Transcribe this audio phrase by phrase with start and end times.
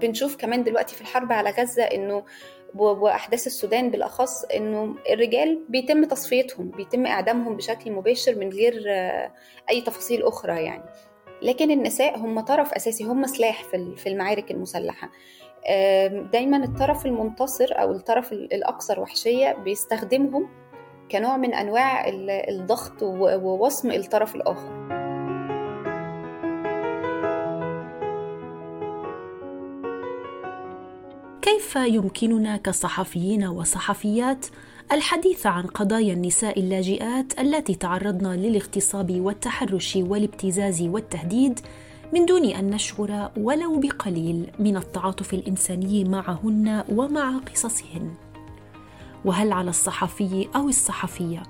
[0.00, 2.24] بنشوف كمان دلوقتي في الحرب على غزة إنه
[2.74, 8.84] وأحداث السودان بالأخص إنه الرجال بيتم تصفيتهم بيتم إعدامهم بشكل مباشر من غير
[9.70, 10.84] أي تفاصيل أخرى يعني.
[11.42, 13.64] لكن النساء هم طرف أساسي هم سلاح
[13.96, 15.10] في المعارك المسلحة.
[16.32, 20.48] دايما الطرف المنتصر أو الطرف الاكثر وحشية بيستخدمهم
[21.10, 22.08] كنوع من أنواع
[22.48, 24.99] الضغط ووصم الطرف الآخر.
[31.60, 34.46] كيف يمكننا كصحفيين وصحفيات
[34.92, 41.60] الحديث عن قضايا النساء اللاجئات التي تعرضن للاغتصاب والتحرش والابتزاز والتهديد
[42.12, 48.14] من دون أن نشعر ولو بقليل من التعاطف الإنساني معهن ومع قصصهن؟
[49.24, 51.42] وهل على الصحفي أو الصحفية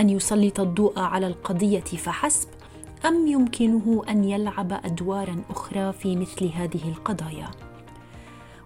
[0.00, 2.48] أن يسلط الضوء على القضية فحسب
[3.06, 7.67] أم يمكنه أن يلعب أدوارا أخرى في مثل هذه القضايا؟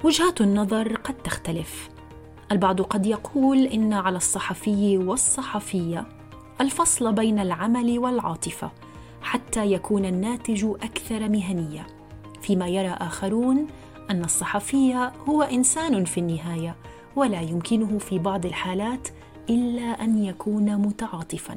[0.05, 1.89] وجهات النظر قد تختلف.
[2.53, 6.07] البعض قد يقول إن على الصحفي والصحفية
[6.61, 8.71] الفصل بين العمل والعاطفة
[9.23, 11.87] حتى يكون الناتج أكثر مهنية.
[12.43, 13.67] فيما يرى آخرون
[14.11, 16.77] أن الصحفي هو إنسان في النهاية
[17.17, 19.09] ولا يمكنه في بعض الحالات
[19.51, 21.57] إلا أن يكون متعاطفا.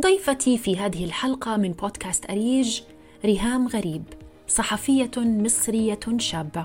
[0.00, 2.80] ضيفتي في هذه الحلقة من بودكاست أريج
[3.24, 4.21] ريهام غريب.
[4.52, 6.64] صحفية مصرية شابة.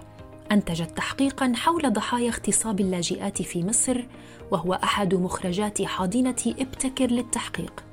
[0.52, 4.04] أنتجت تحقيقا حول ضحايا اغتصاب اللاجئات في مصر
[4.52, 7.84] وهو أحد مخرجات حاضنة إبتكر للتحقيق.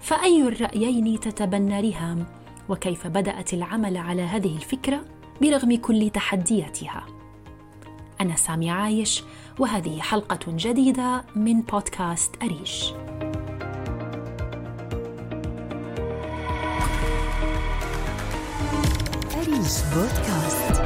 [0.00, 2.26] فأي الرأيين تتبنى ريهام؟
[2.68, 5.04] وكيف بدأت العمل على هذه الفكرة
[5.42, 7.06] برغم كل تحدياتها؟
[8.20, 9.22] أنا سامي عايش
[9.58, 12.92] وهذه حلقة جديدة من بودكاست أريش.
[19.56, 20.80] أريج بودكاست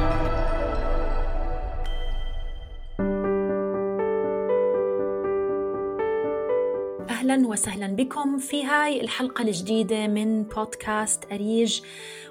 [7.09, 11.81] أهلا وسهلا بكم في هاي الحلقة الجديدة من بودكاست أريج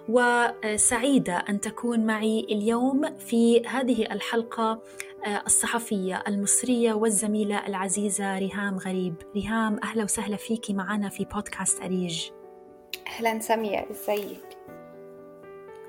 [0.08, 4.82] وسعيدة أن تكون معي اليوم في هذه الحلقة
[5.26, 9.14] آه، الصحفية المصرية والزميلة العزيزة ريهام غريب.
[9.34, 12.30] ريهام أهلا وسهلا فيكي معنا في بودكاست أريج.
[13.06, 14.59] أهلا ساميه إزيك؟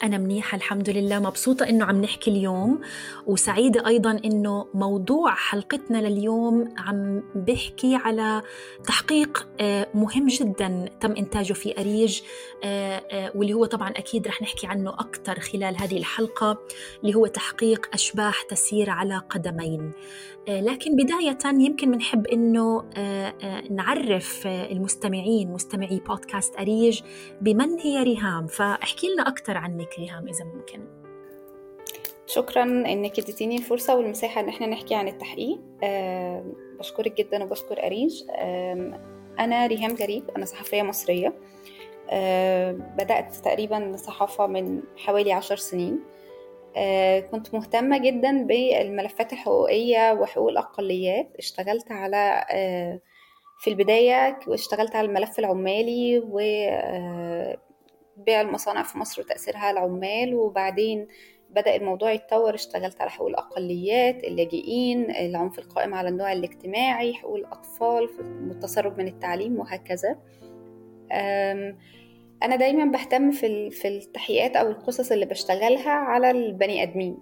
[0.03, 1.19] أنا منيحة الحمد لله.
[1.19, 2.81] مبسوطة إنه عم نحكي اليوم.
[3.27, 8.41] وسعيدة أيضا إنه موضوع حلقتنا لليوم عم بحكي على
[8.87, 12.21] تحقيق آه، مهم جدا تم إنتاجه في أريج
[12.63, 16.57] آه، آه، واللي هو طبعا أكيد رح نحكي عنه أكثر خلال هذه الحلقة
[17.03, 19.91] اللي هو تحقيق أشباح تسير على قدمين.
[20.47, 22.83] لكن بداية يمكن بنحب إنه
[23.69, 27.01] نعرف المستمعين مستمعي بودكاست أريج
[27.41, 28.47] بمن هي ريهام.
[28.47, 29.90] فاحكي لنا أكثر عنك.
[29.91, 30.87] عليك ريهام إذا ممكن.
[32.25, 35.59] شكرا إنك إديتيني الفرصة والمساحة إن إحنا نحكي عن التحقيق.
[36.79, 38.23] بشكرك جدا وبشكر اريج
[39.39, 41.33] أنا ريهام غريب أنا صحفية مصرية.
[42.97, 45.99] بدأت تقريبا صحافة من حوالي عشر سنين.
[46.75, 51.27] أه كنت مهتمة جدا بالملفات الحقوقية وحقوق الأقليات.
[51.39, 52.99] اشتغلت على أه
[53.59, 57.57] في البداية اشتغلت على الملف العمالي و أه
[58.17, 61.07] بيع المصانع في مصر وتأثيرها على العمال وبعدين
[61.49, 68.09] بدأ الموضوع يتطور اشتغلت على حقوق الأقليات اللاجئين العنف القائم على النوع الاجتماعي حقوق الأطفال
[68.51, 70.17] التسرب من التعليم وهكذا.
[72.43, 77.17] أنا دايما بهتم في في التحقيقات أو القصص اللي بشتغلها على البني آدمين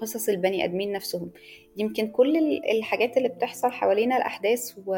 [0.00, 1.30] قصص البني آدمين نفسهم.
[1.76, 2.36] يمكن كل
[2.70, 4.94] الحاجات اللي بتحصل حوالينا الأحداث و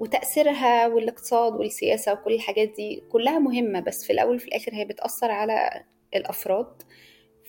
[0.00, 5.30] وتأثيرها والاقتصاد والسياسة وكل الحاجات دي كلها مهمة بس في الأول وفي الآخر هي بتأثر
[5.30, 5.84] على
[6.14, 6.82] الأفراد.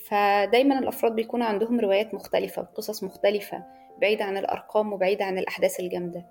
[0.08, 3.64] فدايما الأفراد بيكون عندهم روايات مختلفة وقصص مختلفة
[4.00, 6.26] بعيدة عن الأرقام وبعيدة عن الأحداث الجامدة.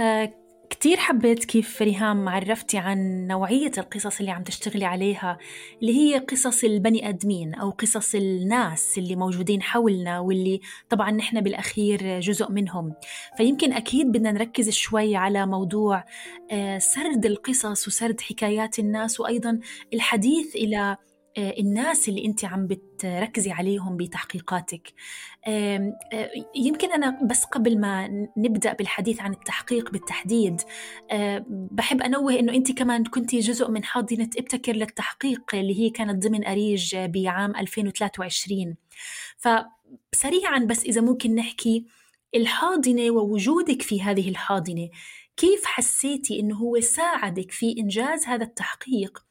[0.00, 0.32] آه
[0.70, 5.38] كتير حبيت كيف ريهام عرفتي عن نوعية القصص اللي عم تشتغلي عليها
[5.82, 12.20] اللي هي قصص البني آدمين أو قصص الناس اللي موجودين حولنا واللي طبعا نحن بالأخير
[12.20, 12.94] جزء منهم.
[13.36, 16.04] فيمكن أكيد بدنا نركز شوي على موضوع
[16.50, 19.60] آه، سرد القصص وسرد حكايات الناس وأيضا
[19.94, 20.96] الحديث إلى
[21.38, 24.92] الناس اللي أنت عم بتركزي عليهم بتحقيقاتك.
[25.46, 25.92] آه،
[26.56, 30.60] يمكن أنا بس قبل ما نبدأ بالحديث عن التحقيق بالتحديد
[31.10, 36.26] آه، بحب أنوه إنه أنت كمان كنت جزء من حاضنة إبتكر للتحقيق اللي هي كانت
[36.26, 38.76] ضمن أريج بعام 2023
[39.38, 41.86] فسريعا بس إذا ممكن نحكي
[42.34, 44.88] الحاضنة ووجودك في هذه الحاضنة.
[45.36, 49.23] كيف حسيتي إنه هو ساعدك في إنجاز هذا التحقيق؟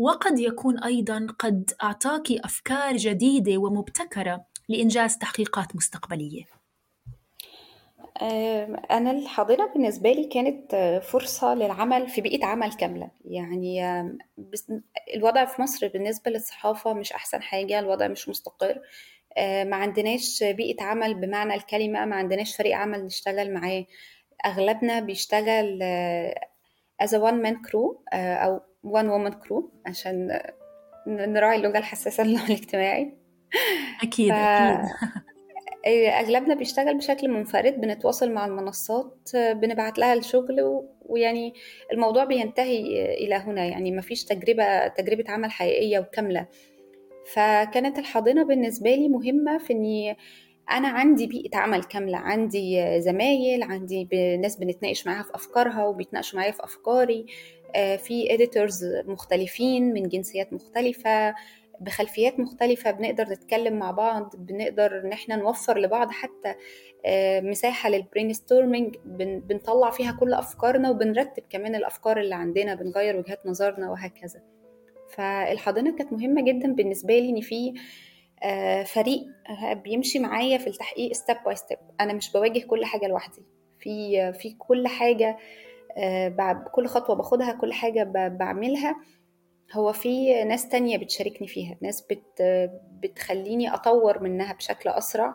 [0.00, 6.44] وقد يكون أيضا قد أعطاك أفكار جديدة ومبتكرة لإنجاز تحقيقات مستقبلية.
[8.90, 13.10] أنا الحاضنة بالنسبة لي كانت فرصة للعمل في بيئة عمل كاملة.
[13.24, 13.82] يعني
[15.14, 18.80] الوضع في مصر بالنسبة للصحافة مش أحسن حاجة الوضع مش مستقر.
[19.38, 23.86] ما عندناش بيئة عمل بمعنى الكلمة ما عندناش فريق عمل نشتغل معاه.
[24.46, 25.82] أغلبنا بيشتغل
[27.02, 30.40] as a one man crew أو one woman crew عشان
[31.06, 33.14] نراعي اللغة الحساسة للنوع الاجتماعي.
[34.02, 34.34] أكيد ف...
[34.34, 34.90] أكيد.
[36.20, 40.84] أغلبنا بيشتغل بشكل منفرد بنتواصل مع المنصات بنبعت لها الشغل و...
[41.02, 41.54] ويعني
[41.92, 43.66] الموضوع بينتهي إلى هنا.
[43.66, 46.46] يعني مفيش تجربة تجربة عمل حقيقية وكاملة.
[47.32, 50.16] فكانت الحاضنة بالنسبة لي مهمة في إني
[50.70, 54.08] أنا عندي بيئة عمل كاملة عندي زمايل عندي
[54.40, 57.26] ناس بنتناقش معاها في أفكارها وبيتناقشوا معايا في أفكاري.
[57.74, 61.34] في اديتورز مختلفين من جنسيات مختلفة
[61.80, 66.54] بخلفيات مختلفة بنقدر نتكلم مع بعض بنقدر إن إحنا نوفر لبعض حتى
[67.48, 68.96] مساحة لل brainstorming
[69.48, 74.40] بنطلع فيها كل أفكارنا وبنرتب كمان الأفكار اللي عندنا بنغير وجهات نظرنا وهكذا.
[75.10, 77.74] فالحاضنة كانت مهمة جدا بالنسبة لي إن في
[78.84, 79.26] فريق
[79.72, 83.42] بيمشي معايا في التحقيق step by step أنا مش بواجه كل حاجة لوحدي.
[83.80, 85.36] في في كل حاجة
[86.72, 88.96] كل خطوة باخدها كل حاجة بعملها.
[89.72, 91.76] هو في ناس تانية بتشاركني فيها.
[91.82, 92.42] ناس بت
[93.02, 95.34] بتخليني أطور منها بشكل أسرع.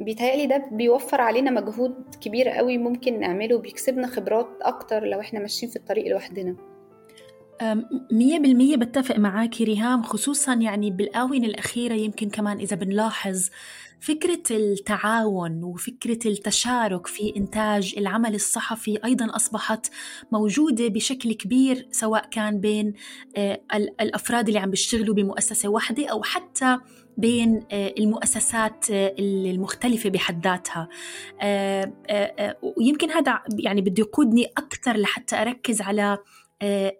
[0.00, 5.72] بيتهيألي ده بيوفر علينا مجهود كبير قوي ممكن نعمله بيكسبنا خبرات أكتر لو إحنا ماشيين
[5.72, 6.56] في الطريق لوحدنا.
[8.12, 13.48] مية بالمية بتفق معاك ريهام خصوصا يعني بالآونة الأخيرة يمكن كمان إذا بنلاحظ
[14.00, 19.86] فكرة التعاون وفكرة التشارك في إنتاج العمل الصحفي أيضا أصبحت
[20.32, 22.92] موجودة بشكل كبير سواء كان بين
[24.00, 26.78] الأفراد اللي عم بيشتغلوا بمؤسسة واحدة أو حتى
[27.16, 30.88] بين المؤسسات المختلفة بحد ذاتها.
[32.62, 36.18] ويمكن هذا يعني بده يقودني أكثر لحتى أركز على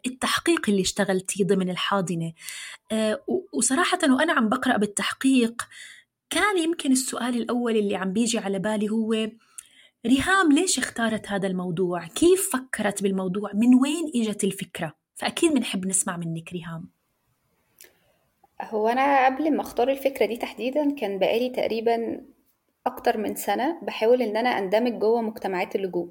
[0.06, 2.32] التحقيق اللي اشتغلتيه ضمن الحاضنة
[3.53, 5.62] وصراحة وأنا عم بقرأ بالتحقيق
[6.31, 9.29] كان يمكن السؤال الأول اللي عم بيجي على بالي هو
[10.06, 16.17] ريهام ليش اختارت هذا الموضوع؟ كيف فكرت بالموضوع؟ من وين إجت الفكرة؟ فأكيد بنحب نسمع
[16.17, 16.91] منك ريهام
[18.62, 22.20] هو أنا قبل ما أختار الفكرة دي تحديدا كان بقالي تقريبا
[22.87, 26.11] أكتر من سنة بحاول إن أنا أندمج جوه مجتمعات اللجوء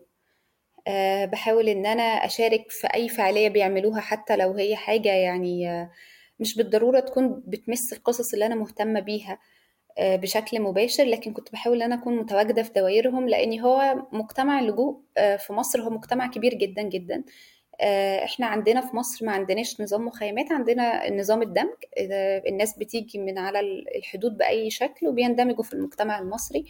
[1.26, 5.88] بحاول إن أنا أشارك في أي فعالية بيعملوها حتى لو هي حاجة يعني
[6.40, 9.40] مش بالضرورة تكون بتمس القصص اللي أنا مهتمة بيها
[9.98, 14.60] أه بشكل مباشر لكن كنت بحاول إن أنا أكون متواجدة في دوائرهم لأن هو مجتمع
[14.60, 15.02] اللجوء
[15.40, 17.24] في مصر هو مجتمع كبير جدا جدا.
[18.24, 21.74] إحنا عندنا في مصر ما عندناش نظام مخيمات عندنا نظام الدمج
[22.48, 23.60] الناس بتيجي من على
[23.98, 26.66] الحدود بأي شكل وبيندمجوا في المجتمع المصري.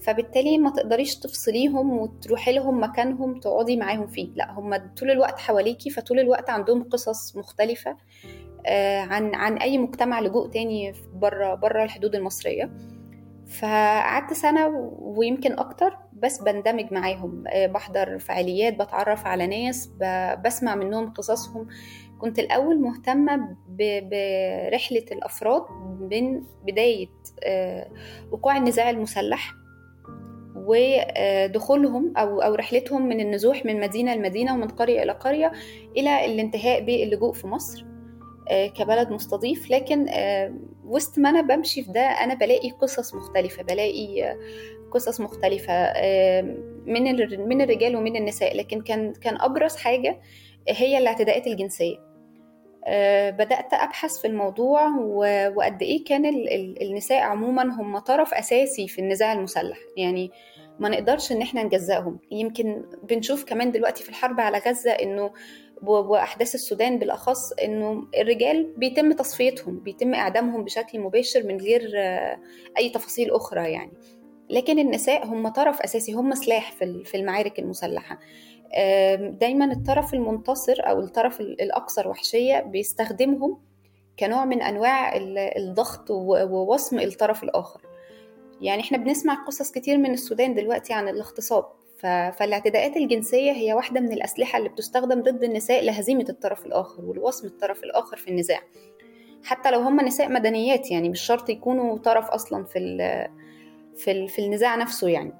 [0.00, 4.28] فبالتالي ما تقدريش تفصليهم وتروحي لهم مكانهم تقعدي معاهم فيه.
[4.34, 7.96] لا هم طول الوقت حواليكي فطول الوقت عندهم قصص مختلفة
[9.00, 12.70] عن عن أي مجتمع لجوء تاني بره بره الحدود المصرية.
[13.46, 14.68] فقعدت سنة
[14.98, 17.44] ويمكن أكتر بس بندمج معاهم.
[17.56, 19.90] بحضر فعاليات بتعرف على ناس
[20.44, 21.68] بسمع منهم قصصهم.
[22.20, 25.62] كنت الأول مهتمة برحلة الأفراد
[26.00, 27.10] من بداية
[28.30, 29.54] وقوع النزاع المسلح
[30.56, 35.52] ودخولهم أو أو رحلتهم من النزوح من مدينة لمدينة ومن قرية إلى قرية
[35.96, 37.84] إلى الانتهاء باللجوء في مصر.
[38.50, 40.06] كبلد مستضيف لكن
[40.84, 44.36] وسط ما أنا بمشي في ده أنا بلاقي قصص مختلفة بلاقي
[44.92, 45.92] قصص مختلفة
[46.86, 47.02] من
[47.48, 50.20] من الرجال ومن النساء لكن كان كان أبرز حاجة
[50.68, 51.96] هي الاعتداءات الجنسية.
[53.30, 54.88] بدأت أبحث في الموضوع
[55.56, 56.26] وقد إيه كان
[56.82, 59.78] النساء عموما هم طرف أساسي في النزاع المسلح.
[59.96, 60.30] يعني
[60.78, 62.18] ما نقدرش إن إحنا نجزأهم.
[62.30, 65.30] يمكن بنشوف كمان دلوقتي في الحرب على غزة إنه
[65.82, 71.90] وأحداث السودان بالأخص إنه الرجال بيتم تصفيتهم بيتم إعدامهم بشكل مباشر من غير
[72.78, 73.92] أي تفاصيل أخرى يعني.
[74.50, 76.72] لكن النساء هم طرف أساسي هم سلاح
[77.04, 78.18] في المعارك المسلحة.
[79.18, 83.58] دايما الطرف المنتصر أو الطرف الاكثر وحشية بيستخدمهم
[84.18, 85.16] كنوع من أنواع
[85.56, 87.80] الضغط ووصم الطرف الآخر.
[88.60, 91.64] يعني إحنا بنسمع قصص كتير من السودان دلوقتي عن الاغتصاب.
[92.38, 97.84] فالاعتداءات الجنسية هي واحدة من الأسلحة اللي بتستخدم ضد النساء لهزيمة الطرف الآخر ولوصم الطرف
[97.84, 98.60] الآخر في النزاع.
[99.44, 103.28] حتى لو هم نساء مدنيات يعني مش شرط يكونوا طرف أصلا في ال
[103.96, 105.32] في, ال في النزاع نفسه يعني.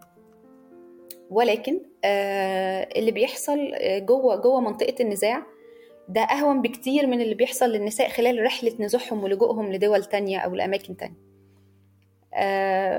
[1.30, 5.46] ولكن آه اللي بيحصل جوه جوه منطقة النزاع
[6.08, 10.96] ده أهون بكتير من اللي بيحصل للنساء خلال رحلة نزوحهم ولجوءهم لدول تانية أو لأماكن
[10.96, 11.33] تانية.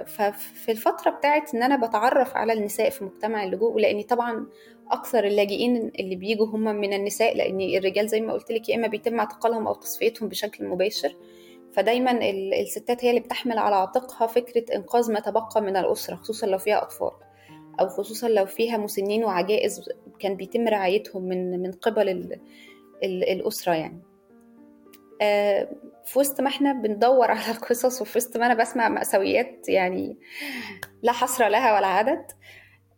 [0.06, 4.48] ففي الفترة بتاعت إن أنا بتعرف على النساء في مجتمع اللجوء ولأني طبعا
[4.92, 8.88] أكثر اللاجئين اللي بيجوا هم من النساء لأن الرجال زي ما قلت لك يا إما
[8.88, 11.16] بيتم اعتقالهم أو تصفيتهم بشكل مباشر.
[11.74, 12.20] فدايما
[12.62, 16.82] الستات هي اللي بتحمل على عاتقها فكرة إنقاذ ما تبقى من الأسرة خصوصا لو فيها
[16.84, 17.12] أطفال
[17.80, 19.90] أو خصوصا لو فيها مسنين وعجائز
[20.20, 22.40] كان بيتم رعايتهم من من قبل ال
[23.04, 24.02] ال الأسرة يعني.
[25.22, 25.70] آه،
[26.06, 30.18] في وسط ما إحنا بندور على القصص وفي وسط ما أنا بسمع مأساويات يعني
[31.04, 32.26] لا حصر لها ولا عدد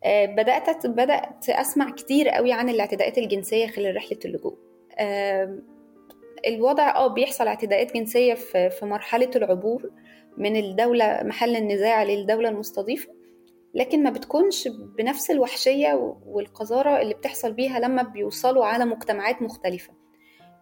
[0.04, 4.58] آه، بدأت بدأت أسمع كتير قوي عن الاعتداءات الجنسية خلال رحلة اللجوء.
[6.48, 9.92] الوضع آه بيحصل اعتداءات جنسية في في مرحلة العبور
[10.38, 13.10] من الدولة محل النزاع للدولة المستضيفة
[13.74, 19.94] لكن ما بتكونش بنفس الوحشية والقذارة اللي بتحصل بيها لما بيوصلوا على مجتمعات مختلفة.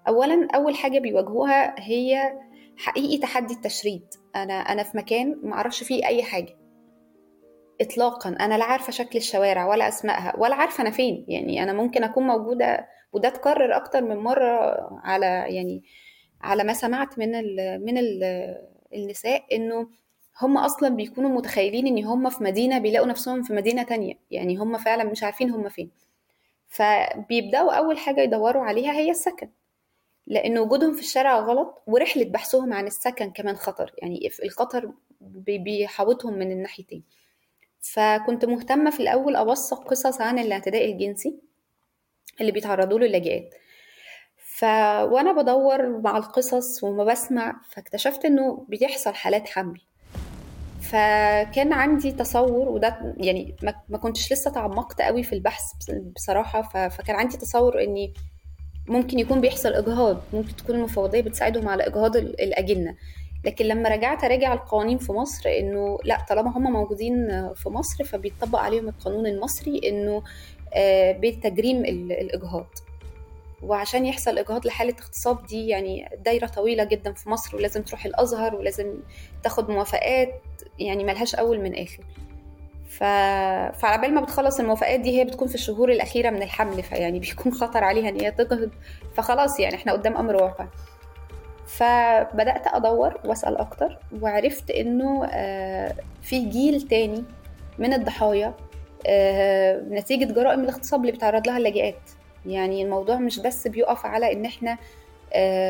[0.07, 2.33] أولا أول حاجة بيواجهوها هي
[2.77, 4.05] حقيقي تحدي التشريد.
[4.35, 6.57] أنا أنا في مكان معرفش فيه أي حاجة.
[7.81, 11.25] إطلاقا أنا لا عارفة شكل الشوارع ولا أسمائها ولا عارفة أنا فين.
[11.27, 15.83] يعني أنا ممكن أكون موجودة وده اتكرر أكتر من مرة على يعني
[16.41, 18.24] على ما سمعت من ال من ال
[18.93, 19.88] النساء إنه
[20.41, 24.13] هم أصلا بيكونوا متخيلين إن هم في مدينة بيلاقوا نفسهم في مدينة تانية.
[24.31, 25.91] يعني هم فعلا مش عارفين هم فين.
[26.67, 29.50] فبيبدأوا أول حاجة يدوروا عليها هي السكن.
[30.27, 33.94] لأن وجودهم في الشارع غلط ورحلة بحثهم عن السكن كمان خطر.
[33.98, 34.91] يعني الخطر
[35.48, 37.03] بيحاوطهم من الناحيتين.
[37.82, 41.39] فكنت مهتمة في الأول أوثق قصص عن الاعتداء الجنسي
[42.41, 43.55] اللي بيتعرضوا له اللاجئات.
[44.38, 44.63] ف
[45.12, 49.82] وأنا بدور مع القصص وما بسمع فاكتشفت إنه بيحصل حالات حمل.
[50.82, 53.55] فكان عندي تصور وده يعني
[53.89, 55.63] ما كنتش لسه تعمقت قوي في البحث
[56.15, 56.62] بصراحة.
[56.89, 58.13] فكان عندي تصور إني
[58.87, 62.95] ممكن يكون بيحصل إجهاض ممكن تكون المفوضية بتساعدهم على إجهاض الأجنة.
[63.45, 68.59] لكن لما رجعت أراجع القوانين في مصر إنه لأ طالما هم موجودين في مصر فبيطبق
[68.59, 70.23] عليهم القانون المصري إنه
[71.19, 72.67] بتجريم الإجهاض.
[73.63, 78.55] وعشان يحصل إجهاض لحالة اغتصاب دي يعني دايرة طويلة جدا في مصر ولازم تروح الأزهر
[78.55, 78.93] ولازم
[79.43, 80.41] تاخد موافقات
[80.79, 82.03] يعني ملهاش أول من آخر.
[82.97, 83.03] ف...
[83.79, 87.53] فعلى بال ما بتخلص الموافقات دي هي بتكون في الشهور الأخيرة من الحمل فيعني بيكون
[87.53, 88.69] خطر عليها إن هي تجهض
[89.15, 90.67] فخلاص يعني إحنا قدام أمر واقع.
[91.67, 95.25] فبدأت أدور وأسأل أكتر وعرفت إنه
[96.21, 97.23] في جيل تاني
[97.79, 98.53] من الضحايا
[99.91, 102.09] نتيجة جرائم الاغتصاب اللي بيتعرض لها اللاجئات.
[102.45, 104.77] يعني الموضوع مش بس بيقف على إن إحنا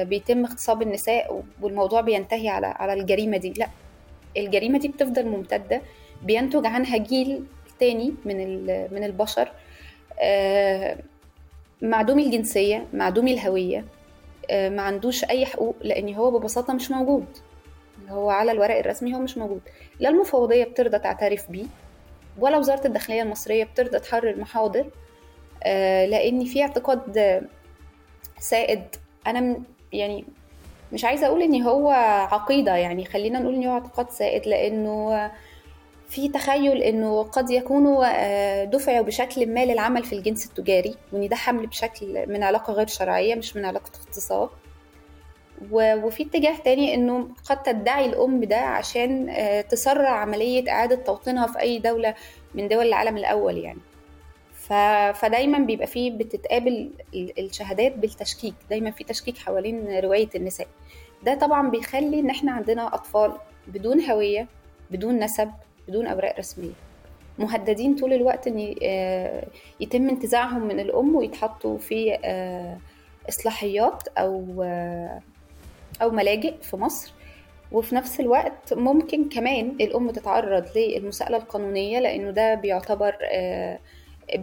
[0.04, 3.68] بيتم اغتصاب النساء والموضوع بينتهي على على الجريمة دي لأ.
[4.38, 5.82] الجريمة دي بتفضل ممتدة.
[6.26, 7.44] بينتج عنها جيل
[7.80, 9.52] تاني من من البشر
[11.82, 13.86] معدومي الجنسية معدومي الهوية
[14.52, 17.26] ما عندوش أي حقوق لأن هو ببساطة مش موجود.
[18.10, 19.62] هو على الورق الرسمي هو مش موجود.
[20.00, 21.66] لا المفوضيه بترضى تعترف بيه
[22.40, 24.90] ولا وزارة الداخلية المصرية بترضى تحرر محاضر
[26.06, 27.42] لأن في اعتقاد
[28.40, 28.84] سائد.
[29.28, 29.62] أنا
[29.94, 30.26] يعني
[30.94, 31.90] مش عايزة أقول إن هو
[32.32, 35.32] عقيدة يعني خلينا نقول إن هو اعتقاد سائد لأنه
[36.10, 41.68] في تخيل إنه قد يكونوا دفعوا بشكل ما للعمل في الجنس التجاري وإن ده حمل
[41.68, 44.50] بشكل من علاقة غير شرعية مش من علاقة اغتصاب
[45.72, 49.34] وفي اتجاه تاني إنه قد تدعي الأم ده عشان
[49.70, 52.16] تسرع عملية إعادة توطينها في أي دولة
[52.56, 53.80] من دول العالم الأول يعني.
[55.14, 58.54] فدايما بيبقى فيه بتتقابل الشهادات بالتشكيك.
[58.70, 60.68] دايما في تشكيك حوالين رواية النساء.
[61.24, 63.32] ده طبعا بيخلي إن إحنا عندنا أطفال
[63.68, 64.48] بدون هوية
[64.92, 65.52] بدون نسب
[65.88, 66.74] بدون اوراق رسمية.
[67.40, 68.60] مهددين طول الوقت إن
[69.80, 72.18] يتم انتزاعهم من الأم ويتحطوا في
[73.30, 74.64] إصلاحيات أو
[76.02, 77.14] أو ملاجئ في مصر.
[77.72, 83.16] وفي نفس الوقت ممكن كمان الأم تتعرض للمساءلة القانونية لأنه ده بيعتبر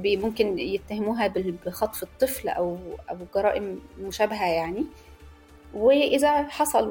[0.04, 1.26] ممكن يتهموها
[1.66, 2.78] بخطف الطفل أو
[3.11, 4.84] أو جرائم مشابهة يعني.
[5.75, 6.88] وإذا حصل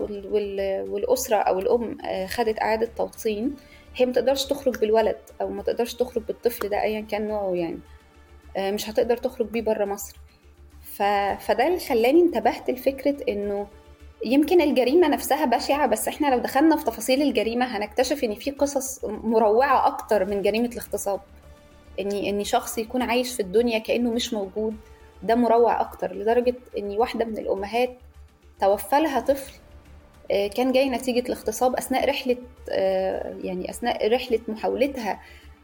[0.90, 3.56] والأسرة أو الأم خدت إعادة توطين
[3.96, 7.80] هي ما تقدرش تخرج بالولد أو ما تقدرش تخرج بالطفل ده ايا كان نوعه يعني.
[8.58, 10.16] مش هتقدر تخرج بيه بره مصر.
[10.94, 11.04] ف...
[11.40, 13.68] فده اللي خلاني انتبهت لفكرة إنه
[14.26, 19.06] يمكن الجريمة نفسها بشعة بس إحنا لو دخلنا في تفاصيل الجريمة هنكتشف إن في قصص
[19.06, 21.20] مروعة أكتر من جريمة الاغتصاب.
[22.00, 24.76] اني إني شخص يكون عايش في الدنيا كأنه مش موجود
[25.24, 27.98] ده مروع أكتر لدرجة إني واحدة من الأمهات
[28.62, 29.54] توفى لها طفل
[30.30, 32.38] كان جاي نتيجة الاغتصاب أثناء رحلة
[33.44, 35.22] يعني أثناء رحلة محاولتها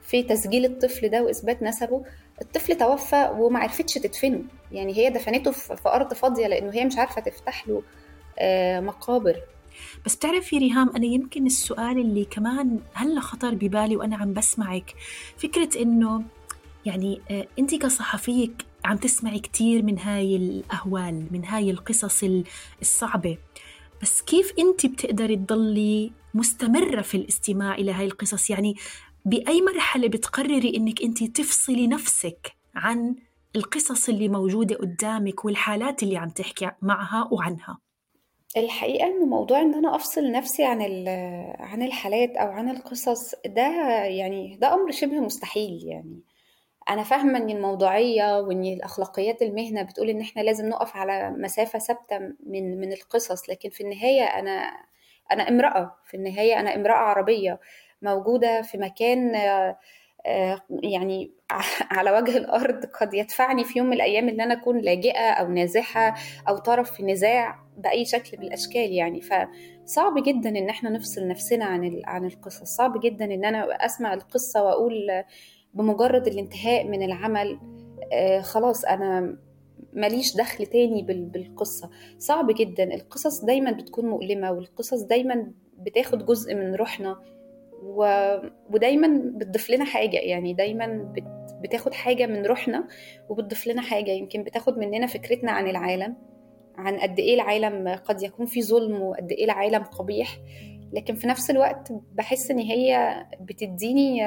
[0.08, 2.06] في تسجيل الطفل ده وإثبات نسبه
[2.42, 4.42] الطفل توفى وما عرفتش تدفنه.
[4.72, 7.84] يعني هي دفنته في أرض فاضية لأنه هي مش عارفة تفتح له
[8.82, 9.42] مقابر.
[10.06, 14.94] بس بتعرفي ريهام أنا يمكن السؤال اللي كمان هلا خطر ببالي وأنا عم بسمعك.
[15.38, 16.24] فكرة إنه
[16.86, 17.22] يعني
[17.60, 18.50] أنت كصحفية
[18.86, 22.24] عم تسمعي كتير من هاي الأهوال من هاي القصص
[22.82, 23.38] الصعبة.
[24.02, 28.76] بس كيف أنت بتقدري تضلي مستمرة في الاستماع إلى هاي القصص؟ يعني
[29.26, 33.16] بأي مرحلة بتقرري إنك أنت تفصلي نفسك عن
[33.56, 37.78] القصص اللي موجودة قدامك والحالات اللي عم تحكي معها وعنها؟
[38.58, 40.82] الحقيقة إنه موضوع إن أنا أفصل نفسي عن
[41.60, 43.68] عن الحالات أو عن القصص ده
[44.06, 46.22] يعني ده أمر شبه مستحيل يعني.
[46.90, 52.20] أنا فاهمة إن الموضوعية وإن الأخلاقيات المهنة بتقول إن إحنا لازم نقف على مسافة ثابتة
[52.46, 54.72] من من القصص لكن في النهاية أنا
[55.32, 55.96] أنا امرأة.
[56.06, 57.60] في النهاية أنا امرأة عربية
[58.02, 59.36] موجودة في مكان
[60.70, 61.32] يعني
[61.98, 66.16] على وجه الأرض قد يدفعني في يوم من الأيام إن أنا أكون لاجئة أو نازحة
[66.50, 69.22] أو طرف في نزاع بأي شكل من الأشكال يعني.
[69.22, 72.64] فصعب جدا إن إحنا نفصل نفسنا عن عن القصص.
[72.64, 75.24] صعب جدا إن أنا أسمع القصة وأقول
[75.78, 77.60] بمجرد الانتهاء من العمل
[78.14, 79.38] آه خلاص أنا
[79.94, 81.90] ماليش دخل تاني بالقصة.
[82.18, 82.84] صعب جدا.
[82.84, 87.20] القصص دايما بتكون مؤلمة والقصص دايما بتاخد جزء من روحنا
[87.84, 88.06] و...
[88.70, 90.18] ودايما بتضيف لنا حاجة.
[90.18, 91.56] يعني دايما بت...
[91.64, 92.88] بتاخد حاجة من روحنا
[93.30, 94.12] وبتضيف لنا حاجة.
[94.12, 96.16] يمكن بتاخد مننا فكرتنا عن العالم
[96.76, 100.38] عن قد إيه العالم قد يكون فيه ظلم وقد إيه العالم قبيح.
[100.94, 104.22] لكن في نفس الوقت بحس إن هي بتديني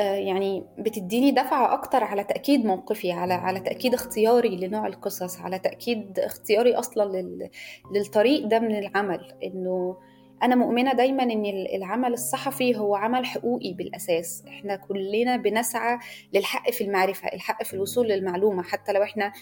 [0.00, 6.18] يعني بتديني دفعة أكتر على تأكيد موقفي على على تأكيد اختياري لنوع القصص على تأكيد
[6.18, 7.50] اختياري أصلا لل...
[7.94, 9.96] للطريق ده من العمل إنه
[10.42, 15.98] أنا مؤمنة دايما إن العمل الصحفي هو عمل حقوقي بالأساس إحنا كلنا بنسعى
[16.34, 19.32] للحق في المعرفة الحق في الوصول للمعلومة حتى لو إحنا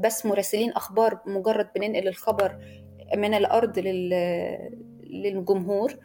[0.00, 2.58] بس مراسلين أخبار مجرد بننقل الخبر
[3.16, 4.10] من الأرض لل...
[5.02, 5.96] للجمهور.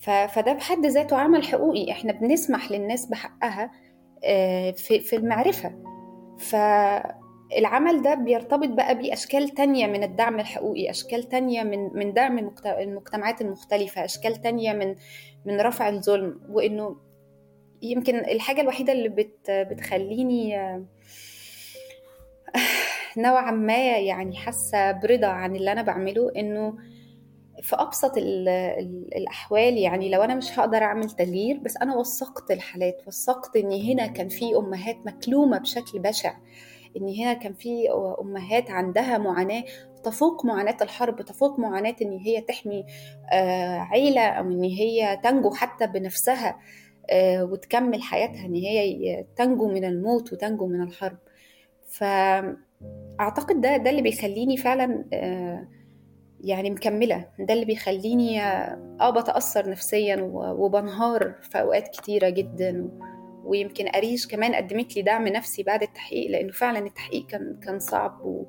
[0.00, 1.90] فده بحد ذاته عمل حقوقي.
[1.90, 3.70] إحنا بنسمح للناس بحقها
[4.76, 5.74] في, في المعرفة.
[6.38, 6.56] ف
[7.58, 13.40] العمل ده بيرتبط بقى بأشكال تانية من الدعم الحقوقي أشكال تانية من من دعم المجتمعات
[13.40, 14.94] المختلفة أشكال تانية من
[15.44, 16.40] من رفع الظلم.
[16.48, 16.96] وإنه
[17.82, 20.56] يمكن الحاجة الوحيدة اللي بت بتخليني
[23.16, 26.74] نوعا ما يعني حاسة برضا عن اللي أنا بعمله إنه
[27.62, 32.50] في أبسط ال ال الأحوال يعني لو أنا مش هقدر أعمل تغيير بس أنا وثقت
[32.50, 36.34] الحالات وثقت إن هنا كان في أمهات مكلومة بشكل بشع
[36.96, 37.88] إن هنا كان في
[38.20, 39.64] أمهات عندها معاناة
[40.04, 42.84] تفوق معاناة الحرب تفوق معاناة إن هي تحمي
[43.90, 46.58] عيلة أو إن هي تنجو حتى بنفسها
[47.40, 51.18] وتكمل حياتها إن هي تنجو من الموت وتنجو من الحرب.
[51.88, 55.04] فأعتقد ده ده اللي بيخليني فعلا
[56.44, 57.28] يعني مكملة.
[57.38, 62.90] ده اللي بيخليني آه بتأثر نفسيا وبنهار في أوقات كتيرة جدا.
[63.44, 68.20] ويمكن أريج كمان قدمت لي دعم نفسي بعد التحقيق لأنه فعلا التحقيق كان كان صعب
[68.24, 68.46] و...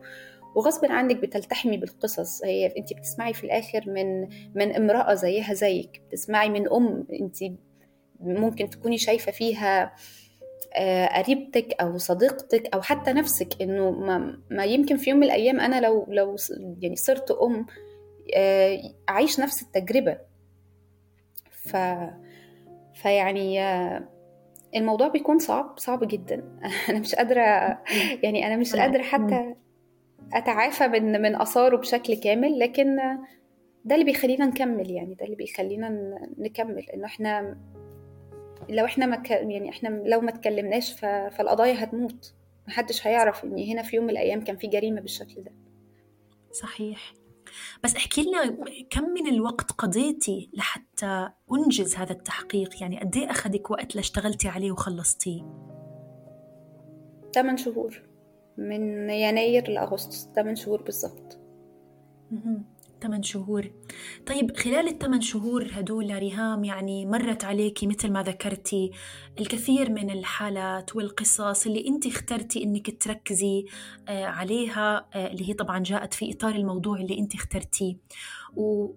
[0.56, 2.44] وغصب عنك بتلتحمي بالقصص.
[2.44, 6.02] هي أنت بتسمعي في الآخر من من امرأة زيها زيك.
[6.08, 7.38] بتسمعي من أم أنت
[8.20, 9.94] ممكن تكوني شايفة فيها
[11.16, 15.82] قريبتك أو صديقتك أو حتى نفسك إنه ما, ما يمكن في يوم من الأيام أنا
[15.82, 16.36] لو لو
[16.80, 17.66] يعني صرت أم
[19.10, 20.18] أعيش نفس التجربة.
[21.52, 21.78] ف
[22.94, 23.62] فيعني
[24.76, 26.60] الموضوع بيكون صعب صعب جدا.
[26.90, 27.42] أنا مش قادرة
[28.24, 29.56] يعني أنا مش قادرة حتى
[30.34, 32.98] أتعافى من من آثاره بشكل كامل لكن
[33.86, 35.90] ده اللي بيخلينا نكمل يعني ده اللي بيخلينا
[36.38, 37.58] نكمل إنه إحنا
[38.72, 42.34] لو إحنا ما يعني إحنا لو ما اتكلمناش فالقضايا هتموت.
[42.68, 45.52] محدش هيعرف إن هنا في يوم من الأيام كان في جريمة بالشكل ده.
[46.52, 47.14] صحيح.
[47.84, 48.58] بس احكي لنا
[48.90, 54.72] كم من الوقت قضيتي لحتى أنجز هذا التحقيق؟ يعني قد إيه أخذك وقت لاشتغلتي عليه
[54.72, 55.42] وخلصتيه؟
[57.34, 58.04] 8 شهور.
[58.58, 60.30] من يناير لأغسطس.
[60.36, 61.40] 8 شهور بالضبط
[63.02, 63.72] 8 شهور.
[64.26, 68.92] طيب خلال الثمان شهور هدول ريهام يعني مرت عليكي مثل ما ذكرتي
[69.40, 73.66] الكثير من الحالات والقصص اللي انت اخترتي إنك تركزي
[74.08, 77.98] عليها اللي هي طبعا جاءت في إطار الموضوع اللي انت اخترتيه.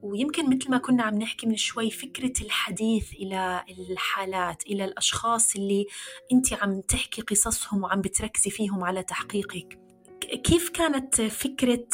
[0.03, 5.87] ويمكن مثل ما كنا عم نحكي من شوي فكرة الحديث إلى الحالات إلى الأشخاص اللي
[6.33, 9.84] أنت عم تحكي قصصهم وعم بتركزي فيهم على تحقيقك.
[10.25, 11.87] كيف كانت فكرة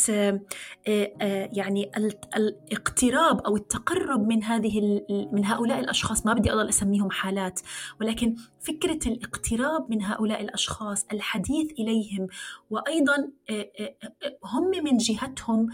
[1.52, 1.90] يعني
[2.36, 5.00] الاقتراب أو التقرب من هذه
[5.32, 7.60] من هؤلاء الأشخاص؟ ما بدي أضل أسميهم حالات
[8.00, 12.26] ولكن فكرة الاقتراب من هؤلاء الأشخاص الحديث إليهم
[12.70, 13.16] وأيضا
[14.44, 15.68] هم من جهتهم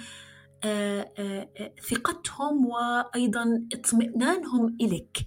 [1.90, 5.18] ثقتهم وأيضا اطمئنانهم إليك.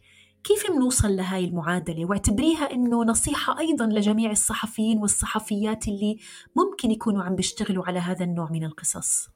[0.50, 6.18] كيف بنوصل لهاي المعادلة؟ واعتبريها إنه نصيحة أيضا لجميع الصحفيين والصحفيات اللي
[6.56, 9.30] ممكن يكونوا عم بيشتغلوا على هذا النوع من القصص.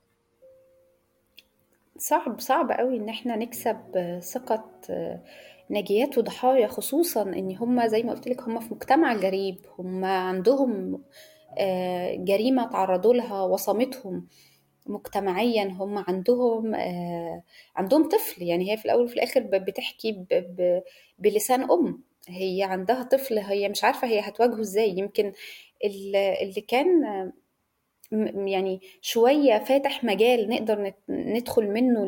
[1.97, 3.77] صعب صعب قوي إن إحنا نكسب
[4.33, 4.65] ثقة
[5.69, 11.01] ناجيات وضحايا خصوصا إن هم زي ما قلت لك هم في مجتمع غريب هم عندهم
[12.17, 14.27] جريمة تعرضوا لها وصمتهم.
[14.85, 17.43] مجتمعيا هم عندهم آه
[17.75, 18.43] عندهم طفل.
[18.43, 20.25] يعني هي في الأول وفي الآخر بتحكي
[21.19, 22.03] بلسان أم.
[22.29, 24.89] هي عندها طفل هي مش عارفة هي هتواجهه إزاي.
[24.97, 25.33] يمكن
[25.85, 26.87] اللي كان
[28.47, 32.05] يعني شوية فاتح مجال نقدر ندخل منه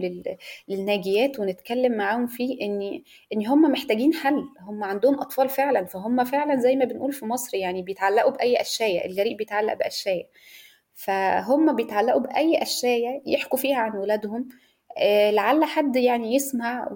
[0.70, 3.02] للناجيات ونتكلم معاهم فيه إن
[3.34, 4.44] إن هم محتاجين حل.
[4.62, 5.86] هم عندهم أطفال فعلا.
[5.86, 10.24] فهم فعلا زي ما بنقول في مصر يعني بيتعلقوا بأي قشايه الجريء بيتعلق بقشايه
[10.96, 14.48] فهم بيتعلقوا بأي قشاية يحكوا فيها عن ولادهم
[14.98, 16.88] آه لعل حد يعني يسمع.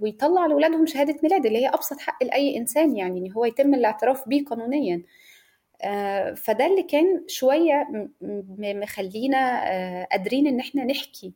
[0.00, 4.28] ويطلع لولادهم شهادة ميلاد اللي هي أبسط حق لأي إنسان يعني إن هو يتم الاعتراف
[4.28, 5.02] بيه قانونيا
[5.82, 7.88] آه فده اللي كان شوية
[8.58, 9.38] مخلينا
[9.72, 11.32] آه قادرين إن إحنا نحكي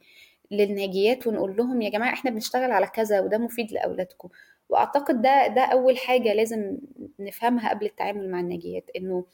[0.51, 4.29] للناجيات ونقول لهم يا جماعة إحنا بنشتغل على كذا وده مفيد لأولادكم
[4.68, 6.77] وأعتقد ده ده أول حاجة لازم
[7.18, 9.25] نفهمها قبل التعامل مع الناجيات إنه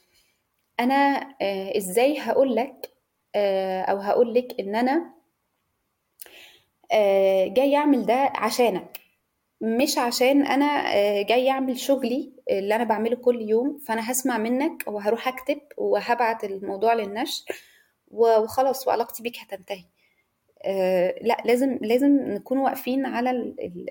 [0.79, 0.95] أنا
[1.41, 2.91] آه إزاي هقول لك
[3.35, 5.13] آه أو هقول لك إن أنا
[6.91, 8.99] آه جاي أعمل ده عشانك.
[9.61, 10.83] مش عشان أنا
[11.21, 16.93] جاي أعمل شغلي اللي أنا بعمله كل يوم فأنا هسمع منك وهروح أكتب وهبعت الموضوع
[16.93, 17.43] للنشر
[18.07, 19.83] وخلاص وعلاقتي بيك هتنتهي.
[21.21, 23.31] لأ لازم لازم نكون واقفين على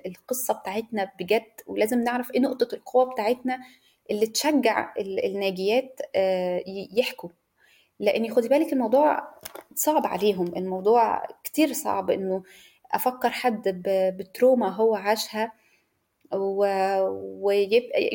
[0.05, 3.59] القصة بتاعتنا بجد ولازم نعرف إيه نقطة القوة بتاعتنا
[4.11, 5.99] اللي تشجع الناجيات
[6.97, 7.29] يحكوا.
[7.99, 9.27] لأن خدي بالك الموضوع
[9.75, 10.47] صعب عليهم.
[10.57, 12.43] الموضوع كتير صعب إنه
[12.91, 13.81] أفكر حد
[14.17, 15.51] بتروما هو عاشها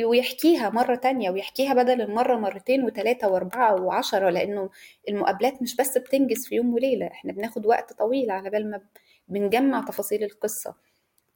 [0.04, 4.70] ويحكيها مرة تانية ويحكيها بدل المرة مرتين وثلاثة وأربعة وعشرة لأنه
[5.08, 7.06] المقابلات مش بس بتنجز في يوم وليلة.
[7.06, 8.80] إحنا بناخد وقت طويل على بال ما
[9.28, 10.74] بنجمع تفاصيل القصة.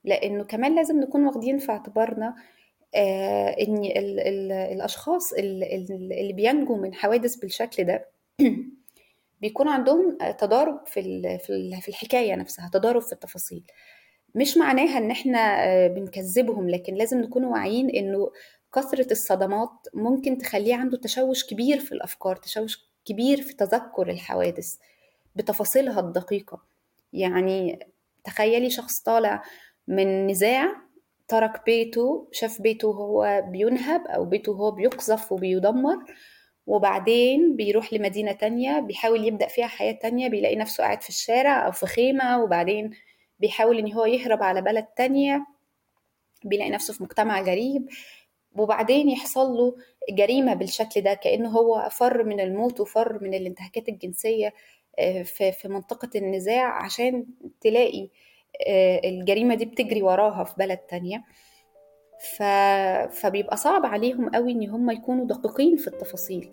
[0.04, 2.34] لأنه كمان لازم نكون واخدين في اعتبارنا آه
[2.94, 8.08] إن ال ال الأشخاص اللي بينجوا من حوادث بالشكل ده
[9.40, 11.38] بيكون عندهم تضارب في
[11.82, 13.62] في الحكاية نفسها تضارب في التفاصيل.
[14.34, 18.30] مش معناها إن إحنا بنكذبهم لكن لازم نكون واعيين إنه
[18.74, 24.76] كثرة الصدمات ممكن تخليه عنده تشوش كبير في الأفكار تشوش كبير في تذكر الحوادث
[25.36, 26.62] بتفاصيلها الدقيقة.
[27.12, 27.78] يعني
[28.24, 29.42] تخيلي شخص طالع
[29.88, 30.83] من نزاع
[31.28, 35.96] ترك بيته شاف بيته هو بينهب أو بيته هو بيقذف وبيدمر
[36.66, 41.72] وبعدين بيروح لمدينة تانية بيحاول يبدأ فيها حياة تانية بيلاقي نفسه قاعد في الشارع أو
[41.72, 42.90] في خيمة وبعدين
[43.40, 45.46] بيحاول إن هو يهرب على بلد تانية
[46.44, 47.88] بيلاقي نفسه في مجتمع غريب
[48.56, 49.76] وبعدين يحصل له
[50.10, 54.52] جريمة بالشكل ده كأنه هو فر من الموت وفر من الانتهاكات الجنسية
[55.24, 57.26] في منطقة النزاع عشان
[57.60, 58.08] تلاقي
[59.04, 61.22] الجريمة دي بتجري وراها في بلد تانية.
[62.36, 62.42] ف...
[63.20, 66.48] فبيبقى صعب عليهم قوي إن هم يكونوا دقيقين في التفاصيل.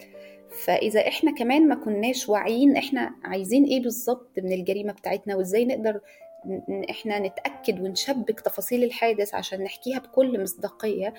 [0.65, 5.99] فإذا إحنا كمان ما كناش واعيين إحنا عايزين إيه بالظبط من الجريمة بتاعتنا وإزاي نقدر
[6.89, 11.13] إحنا نتأكد ونشبك تفاصيل الحادث عشان نحكيها بكل مصداقية.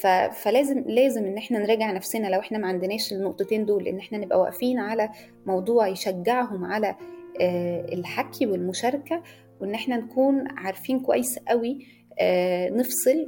[0.00, 0.06] ف...
[0.06, 4.40] فلازم لازم إن إحنا نراجع نفسنا لو إحنا ما عندناش النقطتين دول إن إحنا نبقى
[4.40, 5.08] واقفين على
[5.46, 6.94] موضوع يشجعهم على
[7.92, 9.22] الحكي والمشاركة
[9.60, 11.86] وإن إحنا نكون عارفين كويس قوي
[12.70, 13.26] نفصل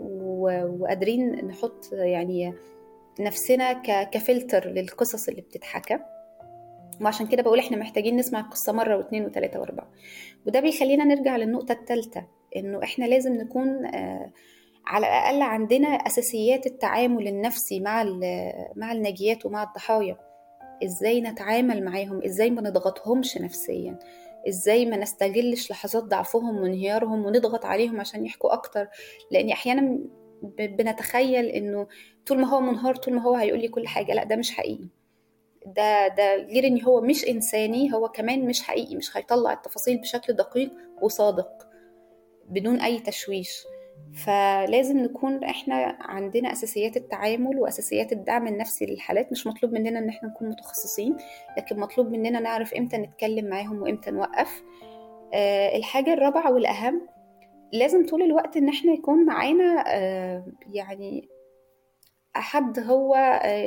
[0.80, 2.54] وقادرين نحط يعني
[3.20, 3.72] نفسنا
[4.04, 5.98] كفلتر للقصص اللي بتتحكى.
[7.00, 9.90] وعشان كده بقول إحنا محتاجين نسمع القصة مرة واثنين وثلاثة وأربعة.
[10.46, 12.24] وده بيخلينا نرجع للنقطة الثالثة
[12.56, 13.86] إنه إحنا لازم نكون
[14.86, 18.04] على الأقل عندنا أساسيات التعامل النفسي مع
[18.76, 20.16] مع الناجيات ومع الضحايا.
[20.84, 23.98] إزاي نتعامل معاهم؟ إزاي ما نضغطهمش نفسيا؟
[24.48, 28.88] إزاي ما نستغلش لحظات ضعفهم وانهيارهم ونضغط عليهم عشان يحكوا أكتر.
[29.30, 29.98] لأن أحيانا
[30.58, 31.86] بنتخيل إنه
[32.26, 34.88] طول ما هو منهار طول ما هو هيقول لي كل حاجة لأ ده مش حقيقي.
[35.66, 40.32] ده ده غير إن هو مش إنساني هو كمان مش حقيقي مش هيطلع التفاصيل بشكل
[40.32, 40.70] دقيق
[41.02, 41.68] وصادق
[42.48, 43.64] بدون أي تشويش.
[44.24, 49.32] فلازم نكون إحنا عندنا أساسيات التعامل وأساسيات الدعم النفسي للحالات.
[49.32, 51.16] مش مطلوب مننا إن إحنا نكون متخصصين
[51.56, 54.62] لكن مطلوب مننا نعرف إمتى نتكلم معاهم وإمتى نوقف.
[55.34, 57.00] أه الحاجة الرابعة والأهم
[57.72, 61.28] لازم طول الوقت إن إحنا يكون معانا أه يعني
[62.34, 63.16] حد هو